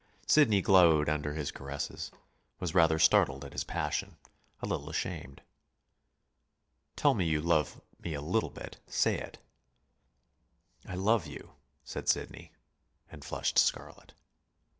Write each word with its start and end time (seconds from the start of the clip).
Sidney 0.25 0.63
glowed 0.63 1.07
under 1.09 1.35
his 1.35 1.51
caresses 1.51 2.09
was 2.59 2.73
rather 2.73 2.97
startled 2.97 3.45
at 3.45 3.53
his 3.53 3.63
passion, 3.63 4.17
a 4.59 4.65
little 4.65 4.89
ashamed. 4.89 5.43
"Tell 6.95 7.13
me 7.13 7.23
you 7.25 7.39
love 7.39 7.79
me 7.99 8.15
a 8.15 8.19
little 8.21 8.49
bit. 8.49 8.77
Say 8.87 9.19
it." 9.19 9.37
"I 10.87 10.95
love 10.95 11.27
you," 11.27 11.53
said 11.83 12.09
Sidney, 12.09 12.51
and 13.11 13.23
flushed 13.23 13.59
scarlet. 13.59 14.15